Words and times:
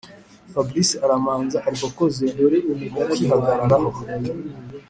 fabric 0.53 0.89
aramanza 1.05 1.57
arikoroza 1.67 2.25
mukwihagararaho 2.65 3.99